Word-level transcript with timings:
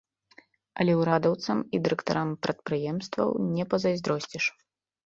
Але 0.83 0.95
ўрадаўцам 1.01 1.57
і 1.79 1.81
дырэктарам 1.89 2.35
прадпрыемстваў 2.47 3.29
не 3.55 3.63
пазайздросціш. 3.75 4.45